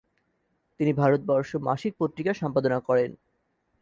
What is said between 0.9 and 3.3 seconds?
ভারতবর্ষ মাসিক পত্রিকা সম্পাদনা করেন।